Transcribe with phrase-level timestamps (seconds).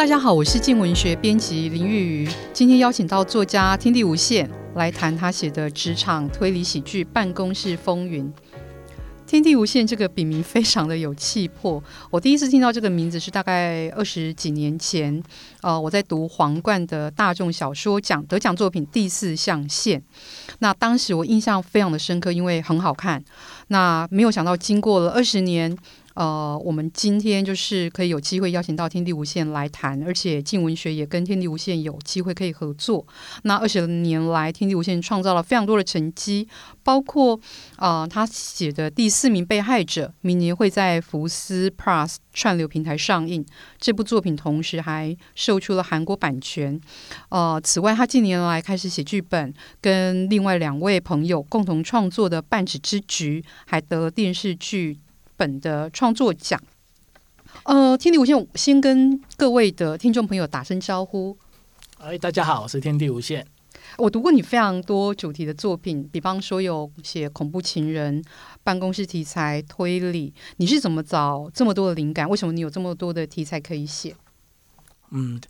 [0.00, 8.24] 大家好，我是静文学编辑林玉瑜，今天邀请到作家天地无限来谈他写的职场推理喜剧《办公室风云》。
[9.26, 11.84] 天地无限这个笔名非常的有气魄。
[12.10, 15.22] 我第一次听到这个名字是大概二十几年前，
[15.60, 20.00] 呃，我在读皇冠的大众小说奖得奖作品《第四象限》。
[20.60, 23.22] 那当时我印象非常的深刻，因为很好看。
[23.68, 25.76] 那没有想到，经过了二十年。
[26.20, 33.06] 呃，我们今天就是可以有机会邀请到天地无限来谈，而且镜文学也跟天地无限有机会可以合作。
[33.44, 36.46] 那二十年来，天地无限创造了非常多的成绩，
[36.82, 37.40] 包括
[37.78, 43.42] 呃，他写的《第四名被害者》，明年会在福斯 Plus 串流平台上映。
[43.78, 46.78] 这部作品同时还售出了韩国版权。
[47.30, 54.98] 呃，此外，他近年来开始写剧本，跟另外两位朋友共同创作的《半纸之局》，还得电视剧。
[55.40, 56.62] 本的创作奖，
[57.62, 61.34] 呃，天地无限，先跟各位的听众朋友打声招呼。
[61.96, 63.46] 哎，大家好，我是天地无限。
[63.96, 68.22] 我读过你非常多主题的作品，比方说有写恐怖情人、
[68.62, 70.34] 办公室题材、推理。
[70.58, 72.28] 你是怎么找这么多的灵感？
[72.28, 74.14] 为什么你有这么多的题材可以写？
[75.08, 75.40] 嗯，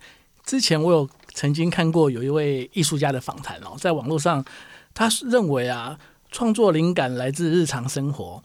[0.45, 4.45] 之前我有曾经看过有一位艺术家的访谈哦，在网络上，
[4.93, 5.99] 他认为啊，
[6.31, 8.41] 创作灵感来自日常生活。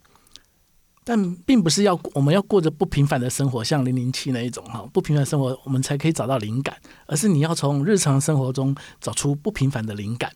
[1.09, 6.77] 但并不是要我们要过着不平凡的生活，像零零七那一种哈，不平凡生活我们才可以找到灵感，
[7.07, 10.33] 而是你要从日常生活中找出不平凡的灵感。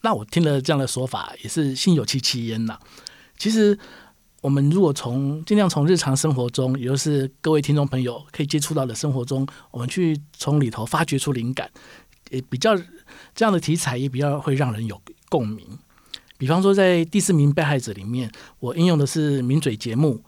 [0.00, 2.78] 那我听了这样的说法，也是心有戚戚焉呐。
[3.36, 3.78] 其实
[4.40, 11.70] 我们如果从尽量从日常生活中，也就是各位听众朋友可以接触到的生活中，我们去从里头发掘出灵感，
[12.30, 12.74] 也比较
[13.34, 15.66] 这样的题材也比较会让人有共鸣。
[16.38, 20.22] 比方说，在第四名被害者里面，我应用的是名嘴节目，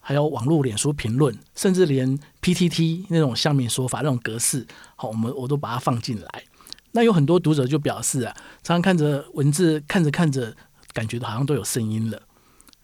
[0.00, 6.42] 还有网络脸书评论，甚至连 PTT 那种乡民说法那种格式，好，我们我都把它放进来。
[6.90, 8.34] 那有很多读者就表示啊，
[8.64, 10.56] 常常看着文字，看着看着，
[10.92, 12.20] 感觉好像都有声音了。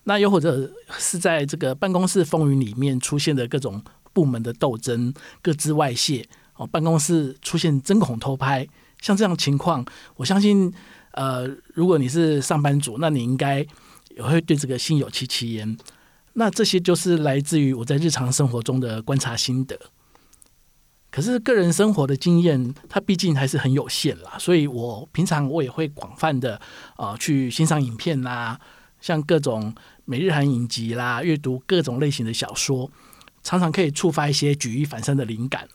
[0.04, 5.12] 那又或者是在这个办公室风云里面出现的各种部门的斗争，
[5.42, 8.68] 各自外泄，哦，办公室出现针孔偷拍，
[9.00, 9.84] 像这样情况，
[10.16, 10.72] 我相信。
[11.12, 13.66] 呃，如果你是上班族，那你应该
[14.10, 15.76] 也会对这个心有戚戚焉。
[16.34, 19.76] 那这些就是来自于我在日常生活中的观察心得。
[21.10, 26.54] 可是个人生活的经验，它毕竟还是很有限啦，所以我平常我也会广泛的
[26.94, 28.60] 啊、呃、去欣赏影片啦，
[29.00, 32.88] 像各种美日韩影集啦，阅读各种类型的小说，
[33.42, 35.68] 常常可以触发一些举一反三的灵感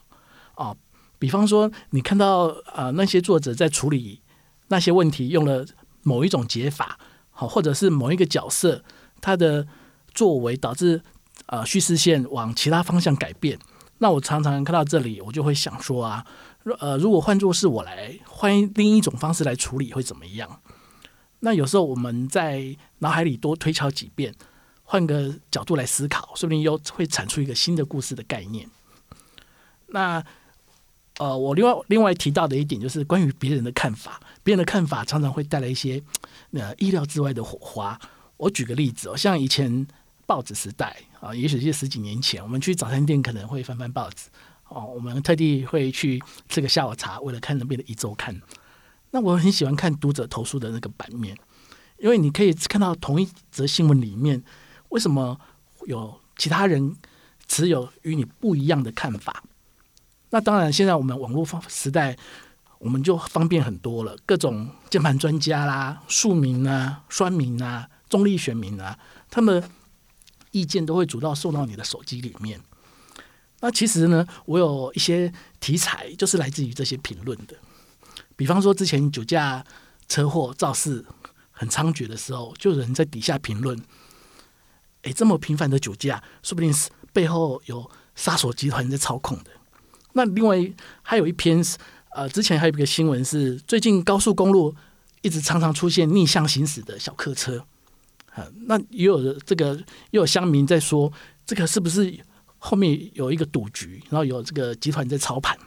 [0.53, 0.73] 啊、
[1.19, 4.21] 比方说，你看到啊、呃、那些作者在处理。
[4.67, 5.65] 那些问题用了
[6.01, 6.99] 某一种解法，
[7.31, 8.83] 好，或者是某一个角色
[9.21, 9.67] 他的
[10.13, 11.01] 作为导致
[11.45, 13.59] 呃叙事线往其他方向改变。
[13.99, 16.25] 那我常常看到这里，我就会想说啊，
[16.79, 20.61] 呃，如果换作是我来换另一种方式来处理会怎么样？
[21.39, 24.33] 那有时候我们在脑海里多推敲几遍，
[24.83, 28.69] 换个角度来思考，说不定又会产出一个新的故事的概念。
[29.87, 30.23] 那。
[31.17, 36.01] 呃，我另外另外提到的一点就是关于别人的看法，别人的看法常常会带来一些
[36.51, 37.99] 呃意料之外的火花。
[38.37, 39.87] 我举个例子哦，像以前
[40.25, 44.27] 报纸时代啊，也许是十几年前，我们去早餐店可能会翻翻报纸
[44.67, 48.41] 哦，我们特地会去吃个下午茶，为了看那边的一周刊。
[49.11, 51.37] 那我很喜欢看读者投诉的那个版面，
[51.97, 54.43] 因为你可以看到同一则新闻里面，
[54.89, 55.39] 为什么
[55.87, 56.93] 有其他人
[57.47, 59.41] 持有与你不一样的看法。
[60.31, 62.17] 那当然，现在我们网络方时代，
[62.79, 64.17] 我们就方便很多了。
[64.25, 68.97] 各种键盘专家啦、庶民啊、酸民啊、中立选民啊，
[69.29, 69.63] 他们
[70.51, 72.59] 意见都会主动送到你的手机里面。
[73.61, 77.55] 那其实呢，我有一些题材就是来自于这些评论的。
[78.35, 79.63] 比方说，之前酒驾、
[80.09, 81.05] 车祸、肇事
[81.51, 83.79] 很猖獗的时候，就有人在底下评论
[85.03, 89.51] ：“哎，这么频繁的酒驾，说不定是背后有杀手集团在操控的。”
[90.17, 90.57] 那另外
[91.01, 91.77] 还有一篇是，
[92.11, 94.73] 呃，之前还有一个新闻是，最近高速公路
[95.21, 97.65] 一直常常出现逆向行驶的小客车，
[98.31, 99.75] 啊，那也有这个，
[100.11, 101.11] 又有乡民在说，
[101.45, 102.17] 这个是不是
[102.57, 105.57] 后面有一个赌局，然后有这个集团在操盘？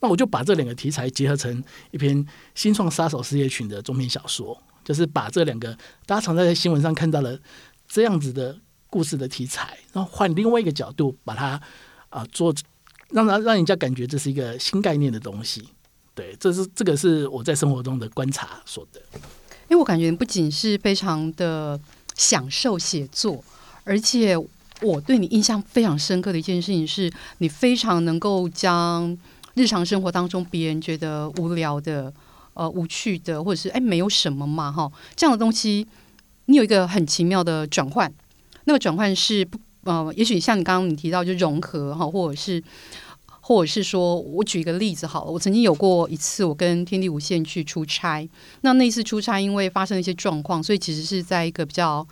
[0.00, 5.76] 那我就把这两个题材结合成一篇新创杀手事业群的中篇小说，就是把这两个
[6.06, 7.38] 大家常在新闻上看到的
[7.86, 8.58] 这样子的
[8.88, 11.60] 故事的题材，然后换另外一个角度把它
[12.08, 12.54] 啊、做。
[13.10, 15.68] 让他让人家感觉这是一个新概念的东西，
[16.14, 19.00] 对，这是这个是我在生活中的观察所得。
[19.68, 21.78] 因为我感觉不仅是非常的
[22.14, 23.42] 享受写作，
[23.84, 24.36] 而且
[24.82, 29.16] 我对你印象非常深刻的一件事情是，你非常能够将
[29.54, 32.12] 日常生活当中别人觉得无聊的、
[32.52, 35.86] 呃无趣的，或者是哎没有什么嘛哈这样的东西，
[36.46, 38.12] 你有一个很奇妙的转换。
[38.66, 42.62] 那个转换是不呃，也许像你刚刚你提到就融合哈，或者是。
[43.46, 45.30] 或者是说，我举一个例子好了。
[45.30, 48.26] 我曾经有过一次，我跟天地无限去出差。
[48.62, 52.08] 那那次出差，因为发生了一些状况，所以其实是在一个比较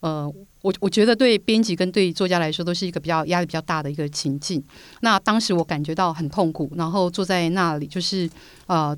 [0.00, 4.62] 呃，我我觉得对编辑跟对作家来说都是一个比较压力比较大的一个情境。
[5.00, 8.28] 那当时我感觉到很痛苦，然后坐在那里就是
[8.66, 8.94] 呃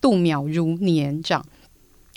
[0.00, 1.46] 度秒如年这样。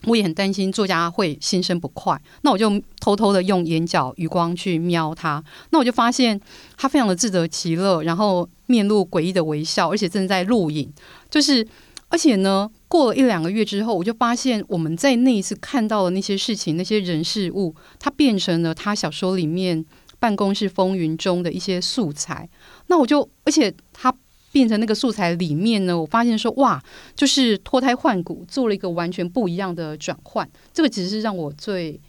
[0.05, 6.39] 我也很担心作家会心生不快，那我就偷偷的用眼角余光去瞄他，那我就发现
[6.77, 10.91] 他非常的自得其乐，然后面露诡异的微笑，而且正在录影。
[11.29, 11.67] 就是，
[12.09, 19.83] 而且呢，过了一两个月之后，我就发现我们在那一次看到的那些事情、那些人事物，它变成了他小说里面
[20.19, 22.47] 《办公室风云》中的一些素材。
[22.87, 24.13] 那我就，而且他。
[24.55, 26.81] 变成那个素材里面呢，我发现说哇，
[27.13, 30.49] 就是脱胎换骨，做了一个完全不一样的转换。
[30.73, 31.99] 这个其实是让我最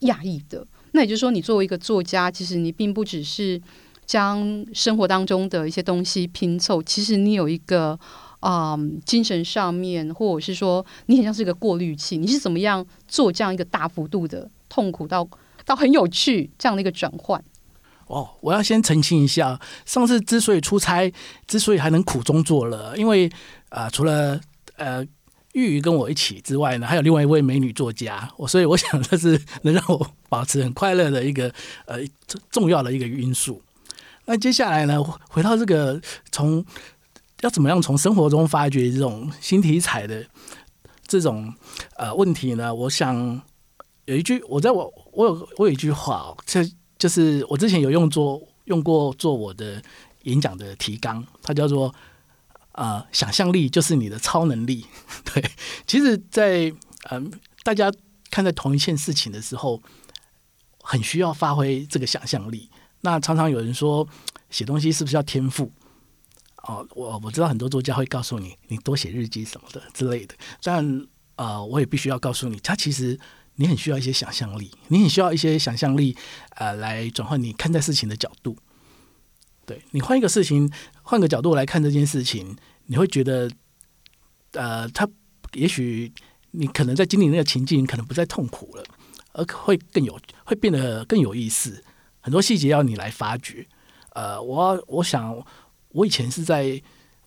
[0.00, 0.66] 讶异的。
[0.90, 3.62] 那也就是说，你作为一个作家，其实你并不只是
[4.04, 7.96] 将生活当中的一些东西拼凑，其实你有一个、
[8.40, 12.18] 嗯、精神上面，或者是说你很像是一个过滤器。
[12.18, 15.24] 你是怎么样做这样一个大幅度的痛苦到
[15.64, 17.40] 到很有趣这样的一个转换？
[18.12, 21.10] 哦，我要先澄清一下，上次之所以出差，
[21.46, 23.32] 之所以还能苦中作乐，因为
[23.70, 24.38] 啊、除了
[24.76, 25.02] 呃
[25.54, 31.50] 玉瑜跟我一起之外呢，还有另外一位美女作家，我所以我想这是能让我保持很快乐的一个
[31.86, 32.00] 呃
[32.50, 33.62] 重要的一个因素。
[34.26, 35.98] 那接下来呢，回到这个
[36.30, 36.62] 从
[37.40, 40.22] 要怎么样从生活中发掘这种新题材的
[41.06, 41.50] 这种
[41.96, 42.74] 呃问题呢？
[42.74, 43.40] 我想
[44.04, 46.62] 有一句，我在我我有我有一句话，这。
[47.02, 49.82] 就是我之前有用做用过做我的
[50.22, 51.92] 演讲的提纲，它叫做
[52.70, 54.86] 啊、想象力就是你的超能力。
[55.34, 55.50] 对，
[55.84, 56.72] 其实在，
[57.10, 57.28] 嗯，
[57.64, 57.92] 大家
[58.30, 59.82] 看待同一件事情的时候，
[60.80, 62.70] 很需要发挥这个想象力。
[63.00, 64.06] 那常常有人说，
[64.48, 65.72] 写东西是不是要天赋？
[66.68, 70.36] 哦，我我知道很多作家会告诉你，你多写日记什么的之类的。
[70.62, 73.18] 但啊、我也必须要告诉你，他其实。
[73.62, 76.16] 你很需要一些想象力，你很需要一些想象力，
[76.56, 78.56] 呃，来转换你看待事情的角度。
[79.64, 80.68] 对，你换一个事情，
[81.02, 82.56] 换个角度来看这件事情，
[82.86, 83.48] 你会觉得，
[84.54, 85.08] 呃，他
[85.52, 86.12] 也许
[86.50, 88.84] 你可能在经历那个情境，可能不再痛苦了，
[89.34, 91.84] 而会更有，会变得更有意思。
[92.20, 93.64] 很多细节要你来发掘。
[94.14, 95.40] 呃，我我想，
[95.90, 96.82] 我以前是在。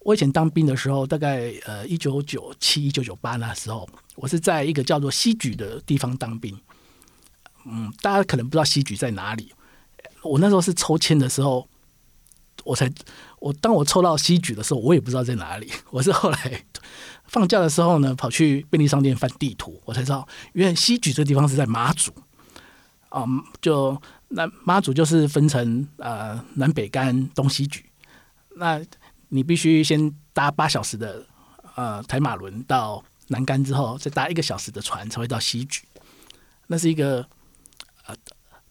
[0.05, 6.55] 我以前当兵的时候，大概呃一九九七、一九九八那时候，我是在一个叫做西莒的地方当兵。
[7.65, 9.51] 嗯，大家可能不知道西莒在哪里。
[10.21, 11.67] 我那时候是抽签的时候，
[12.63, 12.87] 我才
[13.39, 15.71] 我当我抽到西莒的时候，我也不知道在哪里。
[15.89, 16.63] 我是后来
[17.23, 22.11] 放假的时候呢，跑去便利商店翻地图，我才知道，原来西莒这个地方是在马祖。
[23.09, 27.79] 嗯，就那马祖就是分成呃南北竿、东西莒。
[28.57, 28.79] 那
[29.29, 31.25] 你必须先搭八小时的
[31.75, 35.81] 呃台马轮到南竿之后，再搭一个小时的船才会到西莒。
[36.67, 37.27] 那是一个
[38.05, 38.15] 呃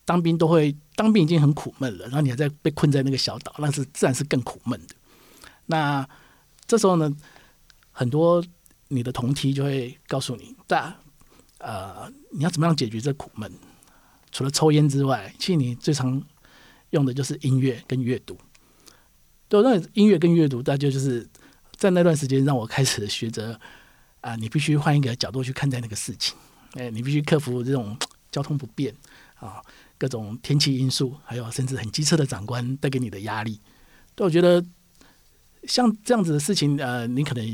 [0.04, 4.94] 当兵都会当兵已经很苦闷了，然后你还在被困在那个小岛，那是自然是更苦闷的。
[5.66, 6.08] 那
[6.66, 7.10] 这时候呢，
[7.90, 8.44] 很多
[8.88, 10.96] 你的同梯就会告诉你，大
[11.58, 13.50] 呃你要怎么样解决这苦闷？
[14.30, 16.20] 除了抽烟之外，其实你最常
[16.90, 18.36] 用的就是音乐跟阅读。
[19.48, 21.28] 对，那音乐跟阅读，大家就是
[21.76, 23.58] 在那段时间让我开始学着
[24.20, 26.34] 啊，你必须换一个角度去看待那个事情。
[26.72, 27.96] 哎，你必须克服这种
[28.32, 28.92] 交通不便
[29.36, 29.62] 啊，
[29.96, 33.60] 各种天气因素，还有甚至很机车的长官带给你的压力。
[34.14, 34.64] 对，我觉得
[35.64, 37.46] 像这样子的事情，呃，你可能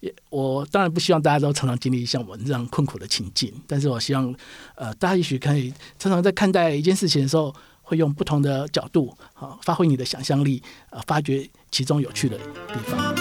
[0.00, 4.34] 也，我当然不希望大家都常常经历像我这样困苦的情境，但是我希望，
[4.74, 7.54] 呃，大家也许可以常常在看待一件事情的时候。
[7.92, 13.14] 会用不同的角度，啊，发挥你的想象力，啊，发掘其中有趣的地方。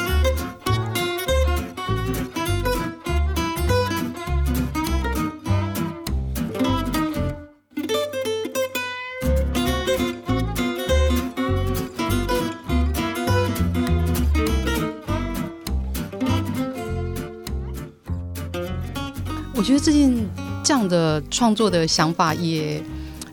[19.54, 20.26] 我觉得最近
[20.64, 22.82] 这样的创作的想法也。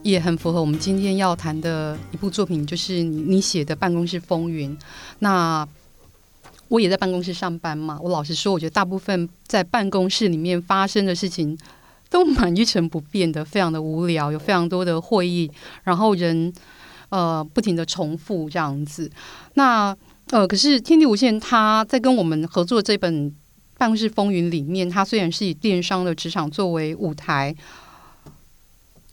[0.08, 4.70] 也很符合我们今天要谈的一部作品，就是你写的《办公室风云》。
[5.18, 5.68] 那
[6.68, 11.56] 我也在办公室上班嘛，我老实说，我觉得大部分在办公室里面发生的事情
[12.08, 15.50] 都蛮一成不变的，非常的无聊，有非常多的会议，
[15.84, 16.50] 然后人
[17.10, 19.10] 呃不停的重复这样子。
[19.54, 19.94] 那
[20.30, 23.30] 呃，可是天地无限他在跟我们合作这本
[23.76, 27.54] 《办公室风云》里面，他虽然是以电商的职场作为舞台，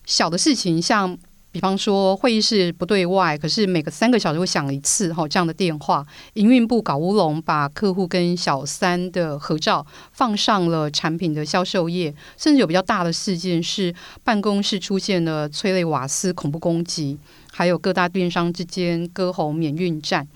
[0.06, 1.18] 小的事情像。
[1.52, 6.06] 比方说，会议室不对外，可是每个三个小时会响一次哈这样的电话。
[6.34, 17.18] 营运部搞乌龙，把客户跟小三的合照放上了产品的销售页，甚至有比较大的事件是办公室出现了催泪瓦斯恐怖攻击，
[17.54, 20.28] 还有各大电商之间割喉免运战。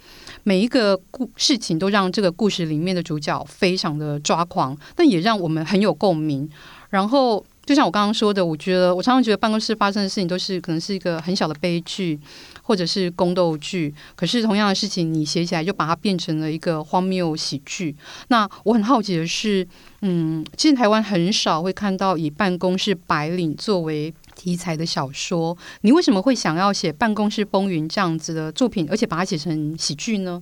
[0.43, 6.49] 每一个故事情都让这个故事里面的主角非常的抓狂，但也让我们很有共鸣。
[6.89, 7.45] 然后。
[7.69, 12.19] 就像我刚刚说的，我觉得我常常觉得办公室发生的事情都是可能是一个很小的悲剧，
[12.63, 13.93] 或者是宫斗剧。
[14.15, 17.95] 可是同样的事情，你写起来就把它变成了一个荒谬喜剧。
[18.29, 19.67] 那我很好奇的是，
[20.01, 25.55] 嗯，其实台湾很少会看到以办公室白领作为题材的小说。
[25.81, 30.41] 你为什么会想要写《办公室风云》这样子的作品，而且把它写成喜剧呢？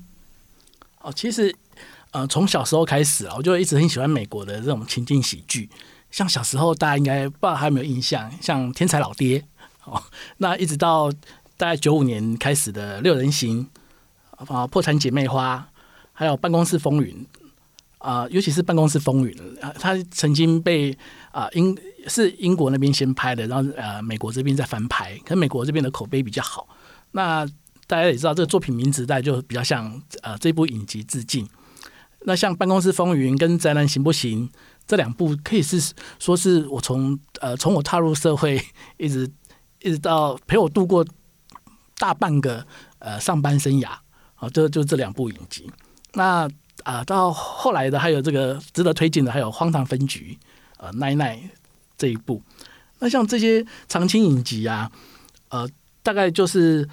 [1.02, 1.54] 哦，其实
[2.12, 5.70] 呃，从小时候开始啊，我就一直很喜欢美国的这种情境喜剧。
[6.18, 9.38] 像小时候，大家应该不知道还有没有印象，像《天才老爹》
[9.84, 10.02] 哦，
[10.38, 11.12] 那一直到
[11.58, 13.68] 大概九五年开始的《六人行》
[14.52, 15.70] 啊，《破产姐妹花》，
[16.14, 17.24] 还有《办公室风云》
[18.00, 19.32] 啊，尤其是《办公室风云》，
[19.80, 20.98] 它曾经被
[21.32, 26.68] 啊英是英国那边先拍的，然后呃美国这边再翻拍，可是美国这边的口碑比较好。
[27.12, 27.46] 那
[27.86, 31.48] 大家也知道，这个作品名字大概就比较像呃这部影集致敬。
[32.24, 34.50] 那像《办公室风云》跟《宅男行不行》？
[34.88, 38.60] 这两部可以是说是我从呃从我踏入社会
[38.98, 39.30] 一直
[39.82, 41.06] 一直到陪我度过
[41.98, 42.66] 大半个
[43.00, 43.90] 呃上班生涯
[44.36, 45.70] 啊，就就这两部影集。
[46.14, 46.50] 那
[46.84, 50.38] 啊、到后来的还有这个值得推荐的，还有《荒唐分局》
[50.78, 51.38] 呃奈奈
[51.98, 52.42] 这一部。
[53.00, 54.90] 那像这些长青影集啊，
[55.50, 55.68] 呃
[56.02, 56.88] 大概就是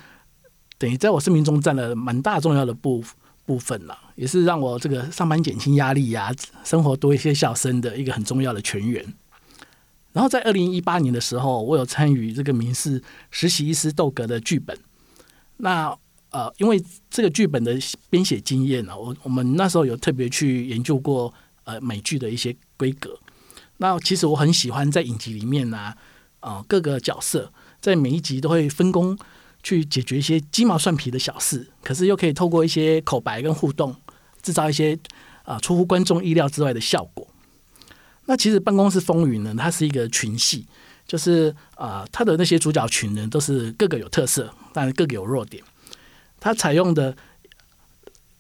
[0.79, 3.15] 等于在我生命中占了蛮大重要的部分。
[3.47, 6.33] 部分了，也是让我这个上班减轻压力呀、
[6.65, 9.05] 生活多一些笑声的一个很重要的泉源。
[10.13, 14.79] 然后在二零一八年的时候，我有参与这个民视实习医师斗格的剧本。
[15.57, 15.97] 那
[16.31, 17.77] 呃，因为这个剧本的
[18.11, 21.33] 编写经验呢，我我们那时候有特别去研究过
[21.65, 23.19] 呃美剧的一些规格。
[23.79, 25.97] 那其实我很喜欢在影集里面呢、啊，
[26.41, 29.19] 呃、各个角色在每一集都会分工。
[29.65, 33.97] 去解决一些鸡毛蒜皮的小事，可是又可以透过一些口白跟互动，
[34.43, 34.97] 制造一些
[35.43, 37.27] 啊、出乎观众意料之外的效果。
[38.27, 40.67] 那其实《办公室风云》呢，它是一个群戏，
[41.07, 45.65] 就是啊、它的那些主角群呢，都是各个有特色，但各个有弱点。
[46.39, 47.17] 它采用的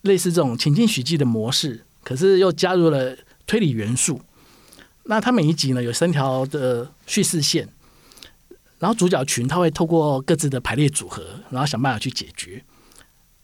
[0.02, 3.16] 类似这种情境喜剧的模式，可是又加入了
[3.46, 4.20] 推理元素。
[5.04, 7.66] 那它每一集呢，有三条的叙事线。
[8.84, 12.62] 然后主角群他会透过各自的排列组合，然后想办法去解决。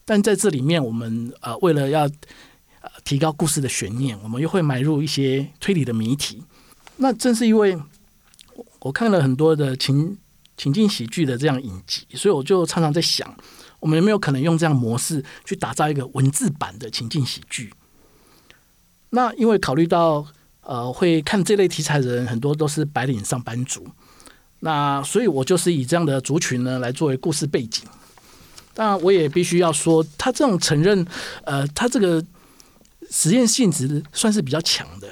[0.05, 2.03] 但在这里面，我们呃为了要
[2.81, 6.43] 呃提高故事的悬念，我们又会埋入一些推理的谜题。
[6.97, 7.75] 那正是因为
[8.81, 10.15] 我看了很多的情
[10.57, 13.35] 情境喜剧的这样影集，所以我就常常在想，
[13.79, 17.73] 我们有没有可能用这样模式去打造一个文字版的情境喜剧？
[19.09, 20.27] 那因为考虑到
[20.61, 23.87] 呃会看这类题材的人很多都是白领上班族。
[24.63, 27.83] 那所以，我就是以这样的族群呢来作为故事背景。
[28.75, 31.03] 当然，我也必须要说，他这种承认，
[31.43, 32.23] 呃，他这个
[33.09, 35.09] 实验性质算是比较强的。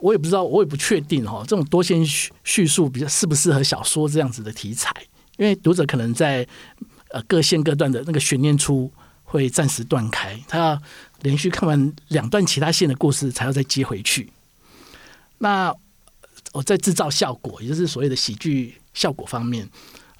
[0.00, 4.90] 我也不知道，我也不确定哈，这种多线叙叙述比较适不适合小说这样子的题材，
[5.36, 6.46] 因为读者可能在
[7.10, 8.90] 呃各线各段的那个悬念处
[9.24, 10.82] 会暂时断开，他要
[11.20, 14.32] 连续看完两段其他线的故事，才要再接回去。
[15.36, 15.74] 那。
[16.56, 19.68] 我在制造效果，也就是所谓的喜剧效果方面，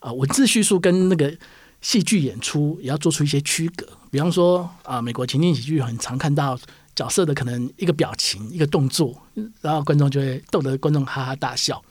[0.01, 1.35] 啊，文字叙述跟那个
[1.81, 3.89] 戏剧演出也要做出一些区隔。
[4.11, 6.59] 比方说，啊，美国情景喜剧很常看到
[6.95, 9.19] 角色的可能一个表情、一个动作，
[9.63, 11.83] 然后观众就会逗得观众哈哈大笑。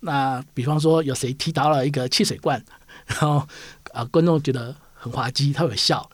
[0.00, 2.64] 那比方说，有谁踢倒了一个汽水罐，
[3.04, 3.46] 然后
[3.92, 6.08] 啊，观众觉得很滑稽，他会笑。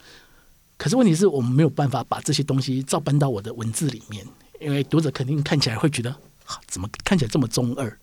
[0.76, 4.26] 可是问题是我们没有办法把这些东西照搬到我的文字里面，
[4.60, 6.12] 因为读者肯定看起来会觉得。
[6.66, 7.98] 怎么看起来这么中二？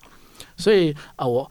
[0.57, 1.49] 所以啊，我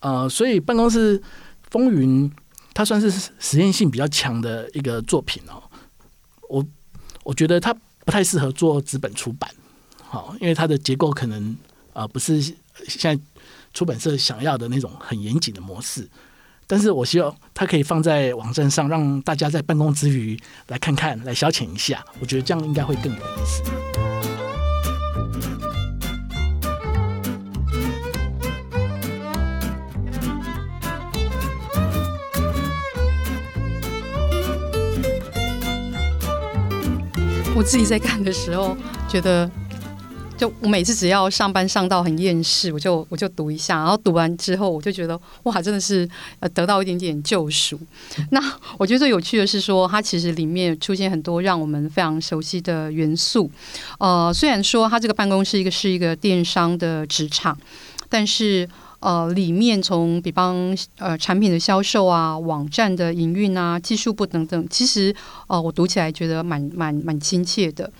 [0.00, 1.22] 呃，所以办公室
[1.70, 2.30] 风云
[2.74, 5.62] 它算是实验性比较强的一个作品哦。
[6.48, 6.64] 我
[7.24, 7.72] 我觉得它
[8.04, 9.50] 不太适合做纸本出版，
[10.02, 11.56] 好，因为它的结构可能
[11.92, 12.56] 啊不是现
[12.98, 13.18] 在
[13.72, 16.08] 出版社想要的那种很严谨的模式。
[16.66, 22.02] 但是我希望它可以放在网站上，让大家在办公之余来看看，来消遣一下。
[22.18, 23.62] 我觉得这样应该会更有意思。
[37.54, 38.76] 我自己在看的时候，
[39.08, 39.50] 觉得。
[40.38, 46.08] 就我每次只要上班上到很厌世，我就我就读一下，然后读完之后，我就觉得哇，真的是
[46.40, 47.78] 呃得到一点点救赎。
[48.30, 48.42] 那
[48.76, 53.48] 我觉得最有趣的是说，它其实里面出现很多让我们非常熟悉的元素。
[54.00, 57.56] 呃，虽然说它这个办公室一个是一个电商的职场，
[58.08, 58.68] 但是
[59.02, 65.14] 呃里面从比方呃产品的销售啊、网站的营运啊、技术部等等，其实
[65.48, 67.92] 呃我读起来觉得蛮蛮蛮亲切的。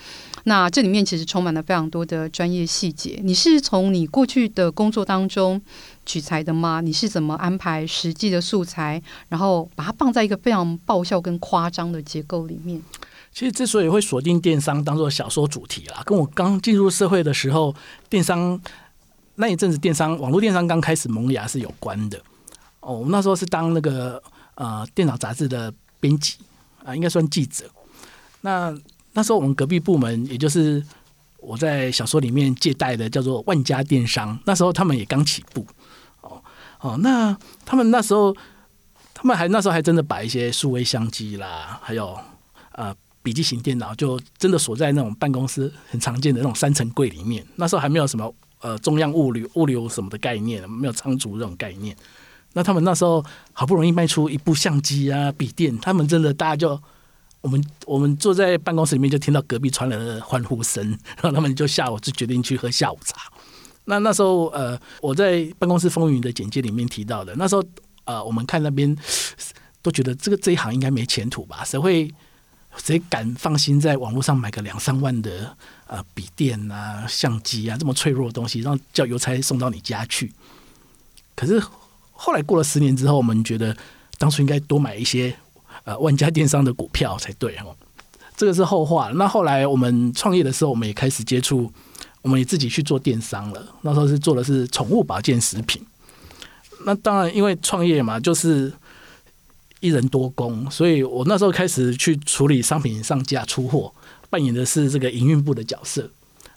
[0.45, 3.21] 那这里面其实充满了非常多的专业细节。
[3.23, 5.61] 你是从你过去的工作当中
[6.05, 6.81] 取材的吗？
[6.81, 12.83] 你是怎么安排实际的素材，然后把它放在一个非常爆笑跟夸张的结构里面？
[13.33, 17.75] 其实之所以会锁定电商当做小说主题啦，跟我刚进入社会的时候，
[18.11, 18.61] 电商
[19.37, 22.21] 那一阵子电商网络电商刚开始萌芽是有关的。
[22.81, 24.23] 哦，我们那时候是当那个
[24.57, 26.37] 呃电脑杂志的编辑
[26.85, 27.65] 啊，应该算记者。
[28.41, 28.75] 那
[29.13, 30.85] 那时候我们隔壁部门，也就是
[31.39, 34.39] 我在小说里面借贷的，叫做万家电商。
[34.45, 35.65] 那时候他们也刚起步，
[36.23, 36.43] 哦
[36.81, 38.35] 哦，那他们那时候，
[39.15, 42.19] 他们还那时候还真的把一些数位相机啦，还有
[42.73, 47.47] 呃笔记型电脑，就真的锁在那种办公室很常见的那种三层柜里面。
[47.55, 51.95] 那时候还没有什么呃中央物流物流什么的概念，没有仓储这种概念。
[52.55, 56.81] 那他们那时候好不容易卖出一部相机啊笔电，他们真的大家就。
[57.43, 63.23] 我们我们坐在办公室里面，就听到隔壁传来的欢呼声，然后他们就下午就决定去喝下午茶。
[63.87, 67.65] 那那时候，呃，我在办公室风云的简介里面提到的，那时候，
[68.05, 68.97] 呃，我们看那边
[69.83, 71.65] 都觉得这个这一行应该没前途吧？
[71.65, 72.09] 谁会
[72.77, 75.57] 谁敢放心在网络上买个两三万的
[75.93, 80.33] 呃笔电啊、相机啊这么脆弱的东西，让叫邮差送到你家去？
[81.37, 81.63] 可是
[82.13, 83.77] 后来过了十年之后，我们觉得
[84.17, 85.37] 当初应该多买一些。
[85.85, 87.75] 呃，万家电商的股票才对哦，
[88.37, 89.11] 这个是后话。
[89.17, 91.73] 那后来我们创业的时候，我们也开始接触，
[92.21, 93.67] 我们也自己去做电商了。
[93.81, 95.85] 那时候是做的是宠物保健食品。
[96.85, 98.73] 那当然，因为创业嘛，就是
[99.83, 103.93] 一人多工，所以我那时候开始去处理商品上架、出货，
[104.31, 106.09] 扮演的是这个营运部的角色。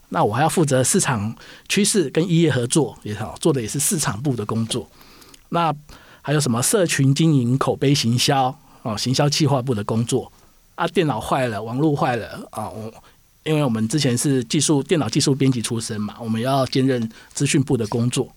[0.10, 1.36] 那我还要负责市场
[1.68, 4.88] 趋势跟异业合作，也好做的也是市场部的工作。
[5.50, 5.74] 那
[6.22, 8.56] 还有什么社群经营、口碑行销？
[8.84, 10.32] 哦，行销企划部的工作
[10.76, 12.94] 啊，电脑坏了，网络坏了啊，我
[13.44, 18.32] 因为我们之前是技术电脑技术编辑出身嘛，我们要兼任资讯部的工作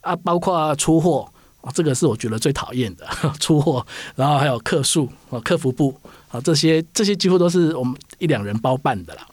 [0.00, 1.30] 啊，包括出货，
[1.74, 3.06] 这个是我觉得最讨厌的
[3.38, 5.94] 出货，然后还有客诉啊，客服部
[6.28, 9.26] 啊，这些这些几乎都是我们一两人包办的啦。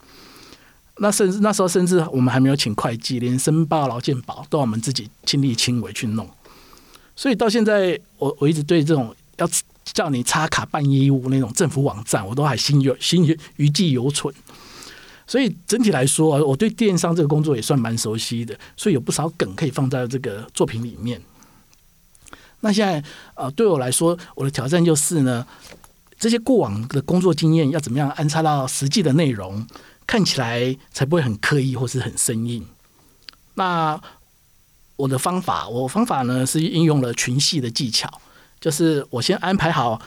[0.98, 6.30] 那甚至那时候甚至我们还没有请会计，连申报劳健保都要我们自己亲力亲为去弄，
[7.16, 9.50] 所以到现在我我一直对这种要。
[9.92, 14.34] 叫你插卡办业务那种政府网站，我都还心有心有余悸犹存。
[15.28, 21.22] 所以整体来说，我对电商这个工作也算蛮熟悉的，所以有不少梗可以放在这个作品里面。
[22.64, 23.04] 那现在
[23.36, 25.46] 呃，对我来说，我的挑战就是呢，
[26.18, 29.68] 这些过往的工作经验要怎么样安插到实际的内容，
[30.08, 32.66] 看起来才不会很刻意或是很生硬。
[33.56, 34.00] 那
[34.96, 38.10] 我的方法，我方法呢是应用了群戏的技巧。
[38.62, 40.02] 就是我先安排好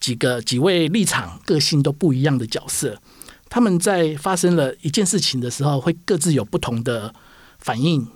[0.00, 2.98] 几个几位立场、个性都不一样的角色，
[3.50, 7.14] 他们在发生了一件事情的时候，会各自有不同的
[7.58, 8.08] 反应、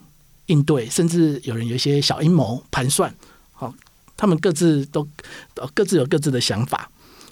[0.47, 3.15] 应对，甚至有人有一些小阴谋盘算。
[4.23, 5.05] 他们各自都
[5.75, 6.89] 各自有各自的想法，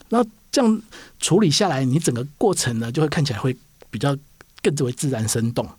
[0.09, 0.83] 那这样
[1.21, 3.57] 处理下来，你整个过程呢，就会看起来会
[3.91, 4.17] 比较
[4.61, 5.71] 更作为自然生动。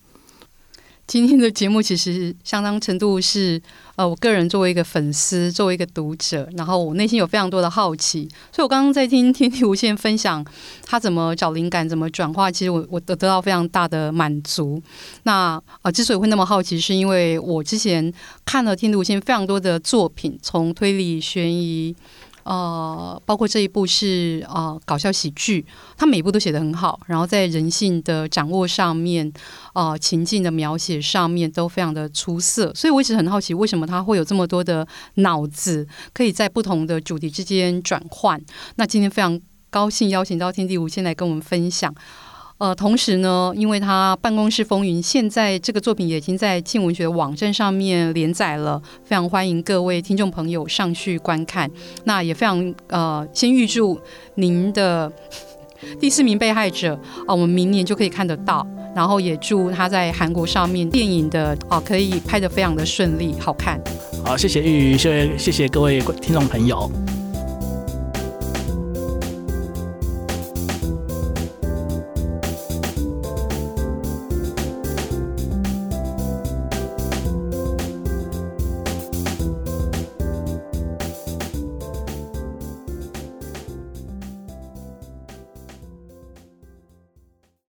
[1.11, 3.61] 今天的节目其实相当程度是，
[3.97, 10.41] 呃，我个人作为一个粉丝，作为一个读者，然后我内心有非常多的好奇，所以我刚刚在听天地无限分享
[10.85, 14.81] 他怎么找灵感，怎么转化，其实我我得得到非常大的满足。
[15.23, 18.09] 那呃，之所以会那么好奇，是因为我之前
[18.45, 21.93] 看了天地无限非常多的作品，从推理、悬疑。
[22.43, 25.65] 呃，包括这一部是呃搞笑喜剧，
[25.97, 29.31] 他每一部都写得很好，然后在人性的掌握上面，
[29.73, 38.41] 呃情境的描写上面都非常的出色，所以我一直很好奇，为什么他会有这么多的脑子，可以在不同的主题之间转换。
[38.75, 41.93] 那今天非常高兴邀请到天地无限来跟我们分享。
[42.61, 51.67] 呃，同时呢，因为他办公室风云现在这个作品也已经在镜文学网站上面连载了，非常欢迎各位听众朋友上去观看。
[52.03, 53.99] 那也非常呃，先预祝
[54.35, 55.11] 您的
[55.99, 56.93] 第四名被害者
[57.25, 58.63] 啊、我们明年就可以看得到。
[58.95, 63.81] 然后也祝他在韩国上面电影的啊、可以拍得非常的顺利，好看。
[64.23, 66.91] 好，谢谢玉瑜，谢谢谢谢各位听众朋友。